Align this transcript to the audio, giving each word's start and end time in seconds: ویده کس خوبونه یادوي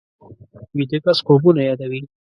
ویده 0.77 0.97
کس 1.05 1.17
خوبونه 1.25 1.61
یادوي 1.69 2.01